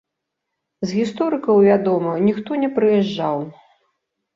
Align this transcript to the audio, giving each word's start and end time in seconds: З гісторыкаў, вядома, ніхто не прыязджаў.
З 0.85 0.89
гісторыкаў, 1.01 1.55
вядома, 1.69 2.11
ніхто 2.27 2.51
не 2.67 2.75
прыязджаў. 2.79 3.51